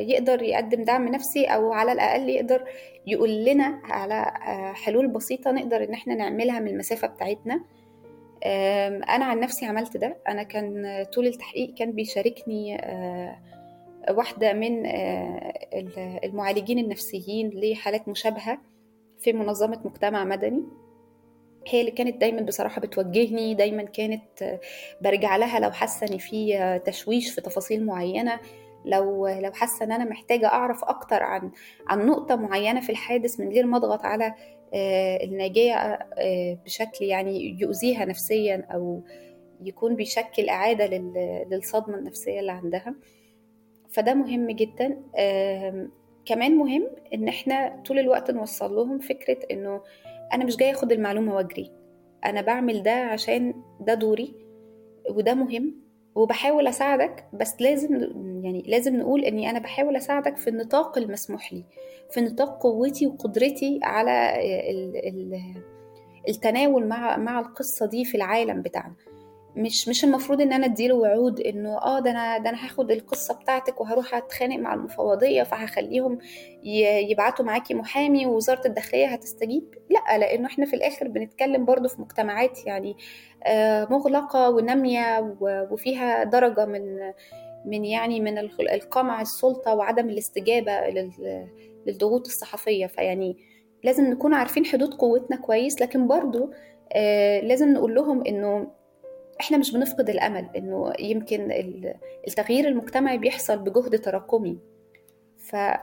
[0.07, 2.65] يقدر يقدم دعم نفسي أو على الأقل يقدر
[3.07, 4.31] يقول لنا على
[4.75, 7.63] حلول بسيطة نقدر إن إحنا نعملها من المسافة بتاعتنا.
[8.45, 10.17] أنا عن نفسي عملت ده.
[10.27, 12.77] أنا كان طول التحقيق كان بيشاركني
[14.09, 14.85] واحدة من
[16.23, 18.57] المعالجين النفسيين لحالات مشابهة
[19.19, 20.63] في منظمة مجتمع مدني.
[21.67, 24.59] هي اللي كانت دايما بصراحة بتوجهني دايما كانت
[25.01, 28.39] برجع لها لو حاسة إن في تشويش في تفاصيل معينة
[28.85, 31.51] لو لو حاسة إن أنا محتاجة أعرف أكتر عن
[31.87, 34.33] عن نقطة معينة في الحادث من غير ما أضغط على
[35.23, 35.99] الناجية
[36.65, 39.01] بشكل يعني يؤذيها نفسيا أو
[39.63, 40.85] يكون بيشكل إعادة
[41.51, 42.95] للصدمة النفسية اللي عندها.
[43.89, 44.97] فده مهم جدا.
[46.25, 49.81] كمان مهم إن إحنا طول الوقت نوصل لهم فكرة إنه
[50.33, 51.71] أنا مش جاية آخد المعلومة واجري.
[52.25, 54.35] أنا بعمل ده عشان ده دوري
[55.09, 55.75] وده مهم
[56.15, 57.95] وبحاول أساعدك بس لازم
[58.43, 61.63] يعني لازم نقول إني أنا بحاول أساعدك في النطاق المسموح لي
[62.11, 64.33] في نطاق قوتي وقدرتي على
[64.71, 65.41] ال ال
[66.29, 68.93] التناول مع مع القصة دي في العالم بتاعنا.
[69.55, 73.33] مش مش المفروض إن أنا أديله وعود إنه آه ده أنا ده أنا هاخد القصة
[73.33, 76.17] بتاعتك وهروح أتخانق مع المفوضية فهخليهم
[77.09, 82.65] يبعتوا معاكي محامي ووزارة الداخلية هتستجيب؟ لأ لأنه إحنا في الآخر بنتكلم برضو في مجتمعات
[82.65, 82.95] يعني
[83.89, 85.35] مغلقة ونامية
[85.71, 87.13] وفيها درجة من
[87.65, 90.71] من يعني من القمع السلطة وعدم الاستجابة
[91.87, 92.85] للضغوط الصحفية.
[92.85, 93.37] فيعني
[93.83, 96.51] لازم نكون عارفين حدود قوتنا كويس لكن برضو
[97.43, 98.67] لازم نقول لهم إنه
[99.39, 101.51] إحنا مش بنفقد الأمل إنه يمكن
[102.27, 104.57] التغيير المجتمعي بيحصل بجهد تراكمي.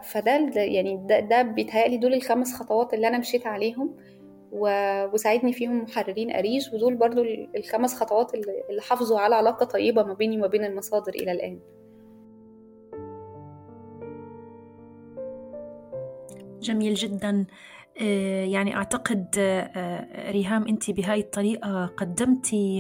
[0.03, 3.97] فده يعني ده, ده بيتهيألي دول الخمس خطوات اللي أنا مشيت عليهم.
[4.53, 7.23] وساعدني فيهم محررين أريج ودول برضو
[7.57, 11.61] الخمس خطوات اللي حافظوا على علاقة طيبة ما بيني وما بين المصادر إلى الآن.
[16.61, 17.47] جميل جدا.
[17.99, 19.29] يعني أعتقد
[20.31, 22.79] ريهام أنت بهاي الطريقة قدمتي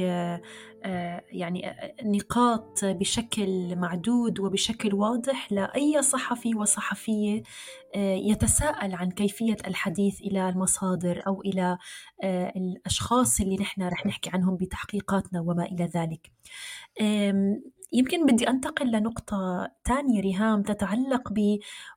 [1.32, 7.42] يعني نقاط بشكل معدود وبشكل واضح لأي صحفي وصحفية
[7.96, 11.78] يتساءل عن كيفية الحديث إلى المصادر أو إلى
[12.56, 16.32] الأشخاص اللي نحن رح نحكي عنهم بتحقيقاتنا وما إلى ذلك.
[17.92, 21.32] يمكن بدي أنتقل لنقطة تانية ريهام تتعلق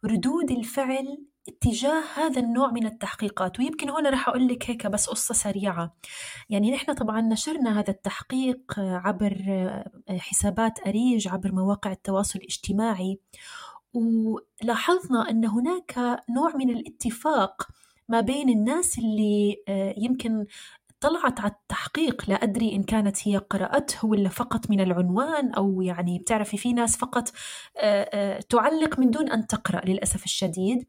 [0.04, 5.34] بردود الفعل اتجاه هذا النوع من التحقيقات ويمكن هنا رح أقول لك هيك بس قصة
[5.34, 5.96] سريعة.
[6.50, 9.36] يعني نحن طبعا نشرنا هذا التحقيق عبر
[10.10, 13.20] حسابات أريج عبر مواقع التواصل الاجتماعي
[13.94, 15.98] ولاحظنا أن هناك
[16.30, 17.68] نوع من الاتفاق
[18.10, 19.58] ما بين الناس اللي
[19.98, 20.46] يمكن
[21.00, 26.20] طلعت على التحقيق لا أدري إن كانت هي قرأته ولا فقط من العنوان أو يعني
[26.20, 27.30] بتعرفي في ناس فقط
[28.50, 30.88] تعلق من دون أن تقرأ للأسف الشديد.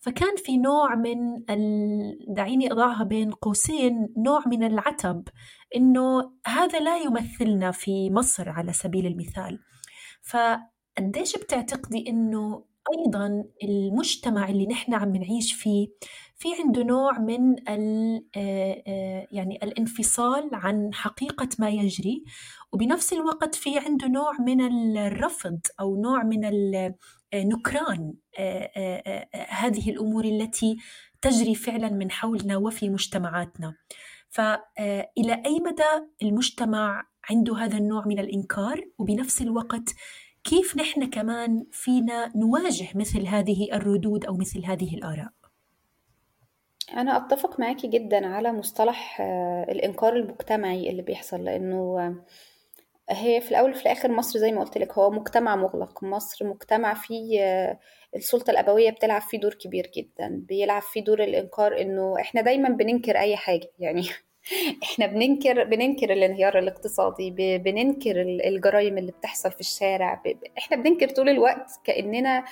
[0.00, 2.34] فكان في نوع من ال...
[2.34, 5.28] دعيني أضعها بين قوسين نوع من العتب
[5.76, 9.58] إنه هذا لا يمثلنا في مصر على سبيل المثال.
[10.22, 12.64] فقديش بتعتقدي إنه
[12.98, 15.88] أيضا المجتمع اللي نحن عم نعيش فيه
[16.36, 18.24] في عنده نوع من ال
[19.32, 22.24] يعني الانفصال عن حقيقة ما يجري؟
[22.72, 24.60] وبنفس الوقت في عنده نوع من
[24.98, 26.44] الرفض أو نوع من
[27.34, 28.14] نكران
[29.48, 30.76] هذه الأمور التي
[31.22, 33.74] تجري فعلا من حولنا وفي مجتمعاتنا.
[34.28, 39.94] فالى أي مدى المجتمع عنده هذا النوع من الإنكار؟ وبنفس الوقت
[40.44, 45.28] كيف نحن كمان فينا نواجه مثل هذه الردود أو مثل هذه الآراء؟
[46.96, 49.20] أنا أتفق معاكي جدا على مصطلح
[49.70, 52.14] الإنكار المجتمعي اللي بيحصل لأنه
[53.10, 56.04] هي في الأول وفي الآخر مصر زي ما قلت لك هو مجتمع مغلق.
[56.04, 57.40] مصر مجتمع فيه
[58.16, 60.44] السلطة الأبوية بتلعب فيه دور كبير جدا.
[60.48, 63.70] بيلعب فيه دور الإنكار إنه إحنا دايما بننكر أي حاجة.
[63.78, 64.02] يعني
[64.82, 70.22] إحنا بننكر بننكر الانهيار الاقتصادي بننكر الجرائم اللي بتحصل في الشارع.
[70.58, 72.44] إحنا بننكر طول الوقت كأننا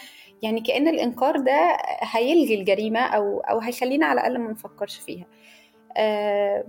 [0.42, 5.26] يعني كأن الإنكار ده هيلغي الجريمة أو أو هيخلينا على الأقل ما نفكرش فيها.
[5.96, 6.64] أه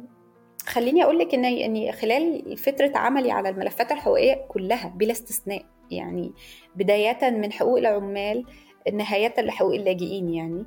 [0.65, 6.34] خليني أقول لك إن يعني خلال فترة عملي على الملفات الحقوقية كلها بلا استثناء يعني
[6.76, 8.45] بداية من حقوق العمال
[8.93, 10.65] نهاية لحقوق اللاجئين يعني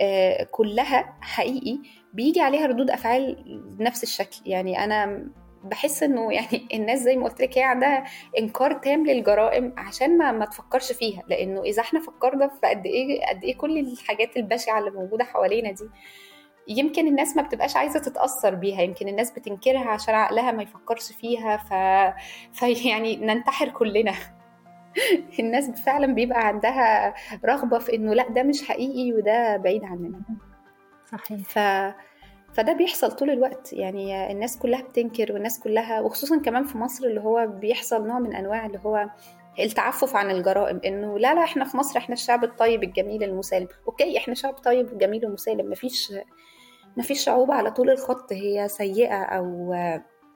[0.00, 1.78] آه كلها حقيقي
[2.12, 3.36] بيجي عليها ردود أفعال
[3.78, 4.36] بنفس الشكل.
[4.46, 5.30] يعني أنا
[5.64, 8.04] بحس إنه يعني الناس زي ما قلت لك هي عندها
[8.38, 13.26] إنكار تام للجرائم عشان ما ما تفكرش فيها لأنه إذا إحنا فكرنا في قد إيه
[13.26, 15.84] قد إيه كل الحاجات البشعة اللي موجودة حوالينا دي
[16.70, 21.56] يمكن الناس ما بتبقاش عايزة تتأثر بيها يمكن الناس بتنكرها عشان عقلها ما يفكرش فيها
[21.56, 21.72] ف...
[22.58, 24.14] فيعني ننتحر كلنا.
[25.40, 30.20] الناس فعلا بيبقى عندها رغبة في إنه لأ ده مش حقيقي وده بعيد عننا.
[31.12, 31.40] صحيح.
[31.40, 31.58] ف
[32.54, 33.72] فده بيحصل طول الوقت.
[33.72, 38.34] يعني الناس كلها بتنكر والناس كلها وخصوصا كمان في مصر اللي هو بيحصل نوع من
[38.34, 39.08] أنواع اللي هو
[39.58, 43.68] التعفف عن الجرائم إنه لأ لأ إحنا في مصر إحنا الشعب الطيب الجميل المسالم.
[43.86, 46.12] أوكي إحنا شعب طيب وجميل ومسالم مفيش
[46.96, 49.74] مفيش شعوب على طول الخط هي سيئة أو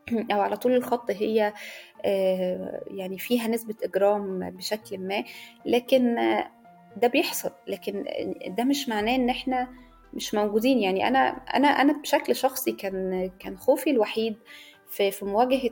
[0.33, 1.53] أو على طول الخط هي
[2.87, 5.25] يعني فيها نسبة إجرام بشكل ما.
[5.67, 6.17] لكن
[6.97, 7.51] ده بيحصل.
[7.67, 8.05] لكن
[8.47, 9.69] ده مش معناه إن إحنا
[10.15, 10.79] مش موجودين.
[10.79, 14.37] يعني أنا أنا أنا بشكل شخصي كان كان خوفي الوحيد
[14.89, 15.71] في في مواجهة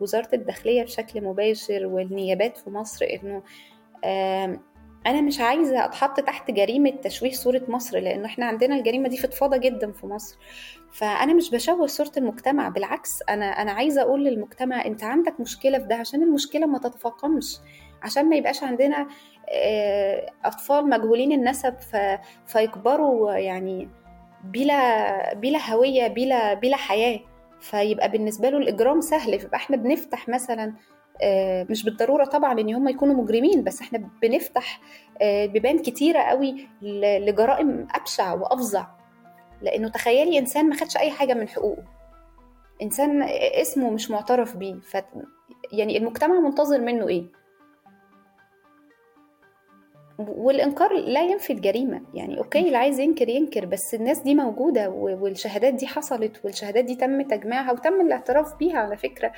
[0.00, 3.42] وزارة الداخلية بشكل مباشر والنيابات في مصر إنه
[5.06, 9.56] أنا مش عايزة أتحط تحت جريمة تشويه صورة مصر لأنه إحنا عندنا الجريمة دي فضفاضة
[9.56, 10.36] جدا في مصر.
[10.92, 15.84] فأنا مش بشوه صورة المجتمع بالعكس أنا أنا عايزة أقول للمجتمع أنت عندك مشكلة في
[15.84, 17.56] ده عشان المشكلة ما تتفاقمش.
[18.02, 19.08] عشان ما يبقاش عندنا
[20.44, 21.74] أطفال مجهولين النسب.
[22.46, 23.88] فيكبروا يعني
[24.44, 27.20] بلا بلا هوية بلا بلا حياة.
[27.60, 29.40] فيبقى بالنسبة له الإجرام سهل.
[29.40, 30.72] فيبقى إحنا بنفتح مثلا
[31.70, 34.80] مش بالضرورة طبعا إن هم يكونوا مجرمين بس إحنا بنفتح
[35.22, 36.68] بيبان كتيرة قوي
[37.18, 38.86] لجرائم أبشع وأفظع.
[39.62, 41.82] لأنه تخيلي إنسان ما خدش أي حاجة من حقوقه.
[42.82, 43.22] إنسان
[43.60, 44.74] اسمه مش معترف بيه.
[44.74, 44.96] ف
[45.72, 47.24] يعني المجتمع منتظر منه إيه؟
[50.18, 52.02] والإنكار لا ينفي الجريمة.
[52.14, 56.94] يعني أوكي اللي عايز ينكر ينكر بس الناس دي موجودة والشهادات دي حصلت والشهادات دي
[56.96, 59.32] تم تجميعها وتم الاعتراف بيها على فكرة.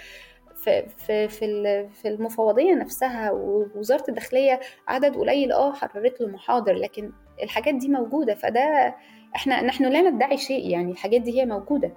[0.67, 7.13] في في في في المفوضية نفسها ووزارة الداخلية عدد قليل آه حررت له محاضر لكن
[7.43, 8.95] الحاجات دي موجودة فده
[9.37, 11.93] إحنا نحن لا ندعي شيء يعني الحاجات دي هي موجودة.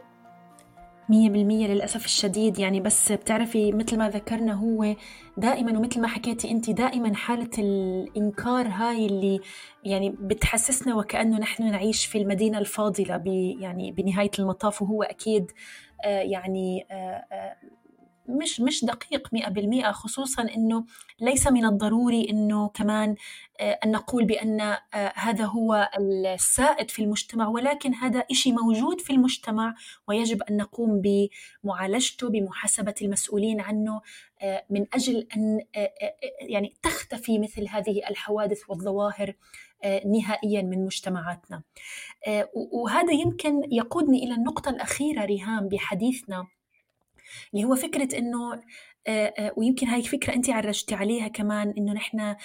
[1.10, 4.96] مية بالمية للأسف الشديد يعني بس بتعرفي مثل ما ذكرنا هو
[5.38, 9.40] دائما ومثل ما حكيتي أنت دائما حالة الإنكار هاي اللي
[9.84, 13.24] يعني بتحسسنا وكأنه نحن نعيش في المدينة الفاضلة
[13.60, 15.52] يعني بنهاية المطاف وهو أكيد
[16.06, 17.56] آه يعني آه آه
[18.30, 20.86] مش مش دقيق مئة بالمئة خصوصا أنه
[21.20, 23.16] ليس من الضروري أنه كمان
[23.62, 24.78] أن نقول بأن
[25.16, 29.76] هذا هو السائد في المجتمع ولكن هذا إشي موجود في المجتمع
[30.08, 31.02] ويجب أن نقوم
[31.64, 34.02] بمعالجته بمحاسبة المسؤولين عنه
[34.70, 35.60] من أجل أن
[36.42, 39.34] يعني تختفي مثل هذه الحوادث والظواهر
[40.06, 41.64] نهائيا من مجتمعاتنا.
[42.54, 46.48] وهذا يمكن يقودني إلى النقطة الأخيرة ريهام بحديثنا
[47.54, 48.62] اللي هو فكرة إنه
[49.58, 52.36] ويمكن هاي فكرة أنت عرجتي عليها كمان إنه نحن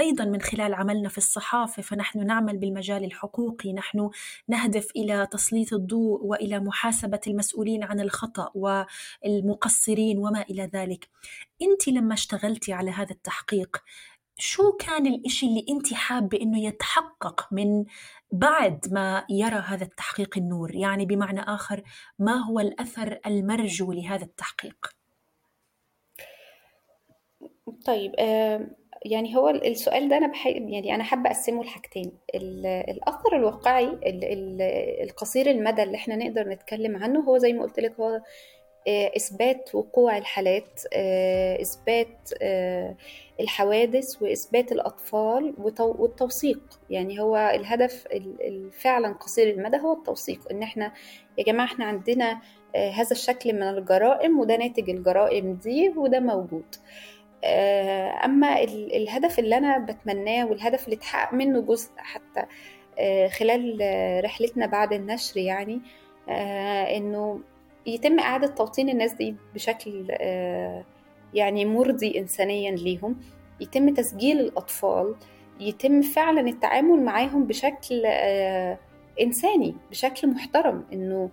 [0.00, 4.10] أيضا من خلال عملنا في الصحافة فنحن نعمل بالمجال الحقوقي نحن
[4.48, 11.08] نهدف إلى تسليط الضوء وإلى محاسبة المسؤولين عن الخطأ والمقصرين وما إلى ذلك.
[11.62, 13.76] أنت لما اشتغلتي على هذا التحقيق
[14.38, 17.84] شو كان الإشي اللي أنت حابة إنه يتحقق من
[18.32, 21.82] بعد ما يرى هذا التحقيق النور؟ يعني بمعنى آخر
[22.18, 24.86] ما هو الأثر المرجو لهذا التحقيق؟
[27.86, 28.12] طيب
[29.04, 32.12] يعني هو السؤال ده أنا بحب يعني أنا حابة أقسمه لحاجتين.
[32.34, 33.98] الأثر الواقعي
[35.02, 38.20] القصير المدى اللي إحنا نقدر نتكلم عنه هو زي ما قلت لك هو
[38.88, 40.80] إثبات وقوع الحالات
[41.62, 42.30] إثبات
[43.40, 46.60] الحوادث وإثبات الأطفال والتوثيق.
[46.90, 48.08] يعني هو الهدف
[48.80, 50.40] فعلا قصير المدى هو التوثيق.
[50.50, 50.92] إن إحنا
[51.38, 52.40] يا جماعة إحنا عندنا
[52.76, 56.74] هذا الشكل من الجرائم وده ناتج الجرائم دي وده موجود.
[58.24, 62.44] أما الهدف اللي أنا بتمناه والهدف اللي اتحقق منه جزء حتى
[63.38, 63.80] خلال
[64.24, 65.80] رحلتنا بعد النشر يعني
[66.96, 67.40] إنه
[67.86, 70.06] يتم إعادة توطين الناس دي بشكل
[71.34, 73.16] يعني مرضي إنسانيا ليهم
[73.60, 75.14] يتم تسجيل الأطفال
[75.60, 78.06] يتم فعلا التعامل معاهم بشكل
[79.20, 81.30] إنساني بشكل محترم إنه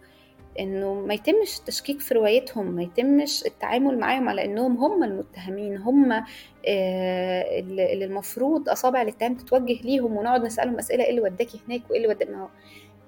[0.59, 6.23] إنه ما يتمش التشكيك في روايتهم ما يتمش التعامل معاهم على إنهم هم المتهمين هم
[6.65, 12.07] اللي المفروض أصابع الاتهام تتوجه ليهم ونقعد نسألهم أسئلة إيه اللي وداكي هناك وإيه اللي
[12.07, 12.49] وداك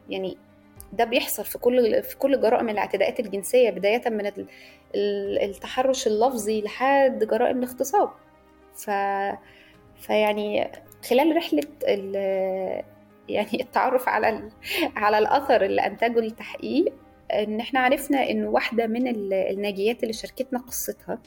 [0.09, 0.37] يعني
[0.97, 4.31] ده بيحصل في كل في كل جرائم الاعتداءات الجنسية بداية من
[5.43, 8.09] التحرش اللفظي لحد جرائم الاغتصاب.
[8.75, 8.89] ف
[10.01, 10.71] فيعني
[11.09, 11.63] خلال رحلة
[13.29, 14.49] يعني التعرف على ال...
[14.95, 16.93] على الأثر اللي أنتجه التحقيق
[17.33, 21.19] إن إحنا عرفنا إن واحدة من الناجيات اللي شاركتنا قصتها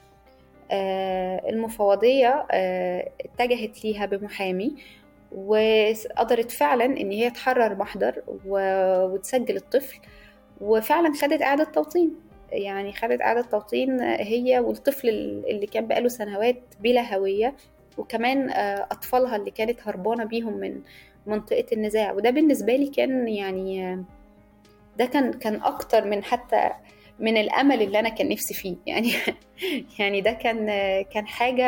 [1.49, 4.75] المفوضية اتجهت ليها بمحامي
[5.33, 9.99] وقدرت فعلا إن هي تحرر محضر وتسجل الطفل
[10.61, 12.15] وفعلا خدت إعادة توطين.
[12.53, 15.09] يعني خدت إعادة توطين هي والطفل
[15.49, 17.55] اللي كان بقاله سنوات بلا هوية
[17.99, 18.51] وكمان
[18.91, 20.81] أطفالها اللي كانت هربانة بيهم من
[21.27, 22.13] منطقة النزاع.
[22.13, 24.05] وده بالنسبة لي كان يعني
[24.99, 26.71] ده كان كان أكتر من حتى
[27.21, 28.77] من الأمل اللي أنا كان نفسي فيه.
[28.87, 29.13] يعني
[29.99, 30.67] يعني ده كان
[31.03, 31.67] كان حاجة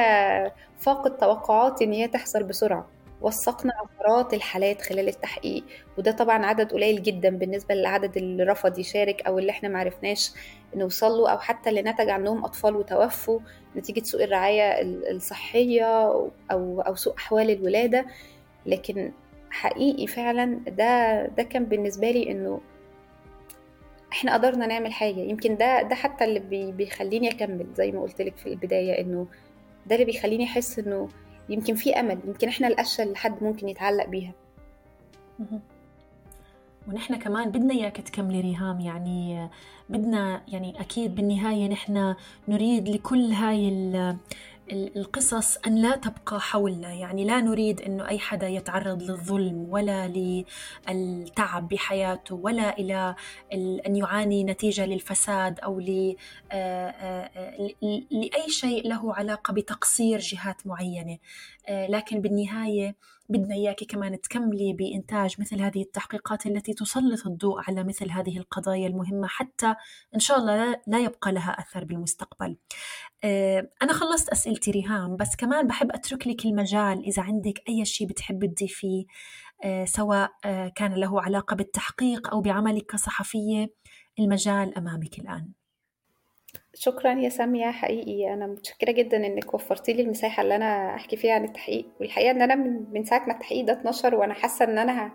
[0.79, 2.87] فاقت توقعاتي إن هي تحصل بسرعة.
[3.21, 5.65] وثقنا عشرات الحالات خلال التحقيق.
[5.99, 10.33] وده طبعا عدد قليل جدا بالنسبة للعدد اللي رفض يشارك أو اللي إحنا معرفناش
[10.77, 13.41] نوصل له أو حتى اللي نتج عنهم أطفال وتوفوا
[13.77, 15.85] نتيجة سوء الرعاية الصحية
[16.51, 18.07] أو أو سوء أحوال الولادة.
[18.67, 19.13] لكن
[19.51, 22.61] حقيقي فعلا ده ده كان بالنسبة لي إنه
[24.13, 25.21] إحنا قدرنا نعمل حاجة.
[25.21, 29.27] يمكن ده ده حتى اللي بي بيخليني أكمل زي ما قلت لك في البداية إنه
[29.87, 31.09] ده اللي بيخليني أحس إنه
[31.49, 34.33] يمكن في أمل يمكن إحنا القشه اللي حد ممكن يتعلق بيها.
[36.89, 39.49] ونحن كمان بدنا إياك تكملي ريهام يعني
[39.89, 42.15] بدنا يعني أكيد بالنهاية نحن
[42.49, 43.69] نريد لكل هاي
[44.73, 46.93] القصص أن لا تبقى حولنا.
[46.95, 50.09] يعني لا نريد أنه أي حدا يتعرض للظلم ولا
[50.89, 53.15] للتعب بحياته ولا إلى
[53.87, 55.81] أن يعاني نتيجة للفساد أو
[58.11, 61.19] لأي شيء له علاقة بتقصير جهات معينة.
[61.71, 62.97] لكن بالنهاية
[63.29, 68.87] بدنا إياك كمان تكملي بإنتاج مثل هذه التحقيقات التي تسلط الضوء على مثل هذه القضايا
[68.87, 69.75] المهمة حتى
[70.15, 72.57] إن شاء الله لا يبقى لها أثر بالمستقبل.
[73.83, 78.55] أنا خلصت أسئلتي ريهام بس كمان بحب أترك لك المجال إذا عندك أي شيء بتحب
[78.55, 79.05] تضيفيه
[79.85, 80.31] سواء
[80.77, 83.75] كان له علاقة بالتحقيق أو بعملك كصحفية
[84.19, 85.58] المجال أمامك الآن.
[86.81, 91.33] شكرا يا سامية حقيقي أنا متشكرة جدا إنك وفرتي لي المساحة اللي أنا أحكي فيها
[91.35, 91.87] عن التحقيق.
[92.01, 92.55] والحقيقة إن أنا
[92.93, 95.13] من ساعة ما التحقيق ده اتنشر وأنا حاسة إن أنا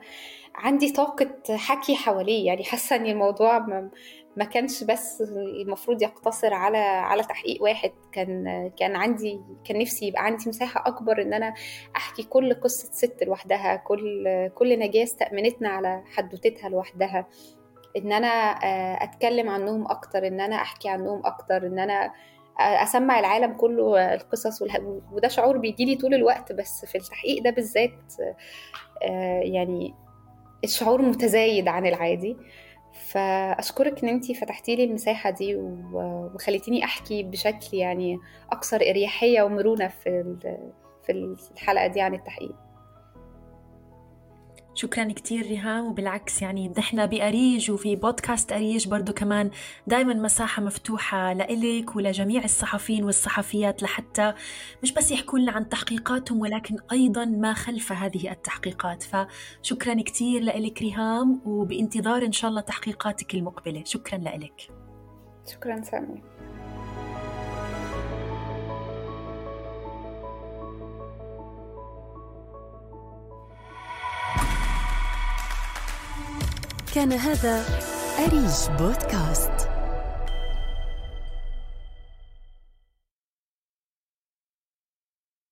[0.55, 3.59] عندي طاقة حكي حواليه يعني حاسة إن الموضوع
[4.37, 5.21] ما, كانش بس
[5.61, 7.91] المفروض يقتصر على على تحقيق واحد.
[8.11, 11.53] كان كان عندي كان نفسي يبقى عندي مساحة أكبر إن أنا
[11.95, 14.23] أحكي كل قصة ست لوحدها كل
[14.55, 17.27] كل نجاة استأمنتنا على حدوتتها لوحدها.
[17.97, 18.27] إن أنا
[19.03, 22.11] أتكلم عنهم أكتر إن أنا أحكي عنهم أكتر إن أنا
[22.59, 24.61] أسمع العالم كله القصص
[25.11, 28.13] وده شعور بيجيلي طول الوقت بس في التحقيق ده بالذات
[29.43, 29.93] يعني
[30.63, 32.37] الشعور متزايد عن العادي.
[33.11, 35.55] فأشكرك إن أنتي فتحتي لي المساحة دي
[35.93, 38.17] وخليتيني أحكي بشكل يعني
[38.51, 40.35] أكثر إريحية ومرونة في
[41.03, 41.11] في
[41.53, 42.55] الحلقة دي عن التحقيق.
[44.75, 49.49] شكرا كتير ريهام وبالعكس يعني نحن بأريج وفي بودكاست أريج برضو كمان
[49.87, 54.33] دايما مساحة مفتوحة لإلك ولجميع الصحفيين والصحفيات لحتى
[54.83, 59.03] مش بس يحكوا لنا عن تحقيقاتهم ولكن أيضا ما خلف هذه التحقيقات.
[59.03, 63.83] فشكرا كتير لإلك ريهام وبانتظار إن شاء الله تحقيقاتك المقبلة.
[63.85, 64.71] شكرا لإلك.
[65.51, 66.21] شكرا سامي
[76.93, 77.65] كان هذا
[78.19, 79.72] أريج بودكاست.